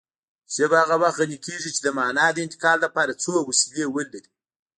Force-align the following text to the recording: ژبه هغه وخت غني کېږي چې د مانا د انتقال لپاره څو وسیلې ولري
ژبه 0.55 0.75
هغه 0.83 0.95
وخت 1.01 1.17
غني 1.21 1.37
کېږي 1.45 1.69
چې 1.75 1.81
د 1.83 1.87
مانا 1.97 2.25
د 2.33 2.37
انتقال 2.45 2.77
لپاره 2.85 3.19
څو 3.23 3.33
وسیلې 3.49 3.85
ولري 3.95 4.21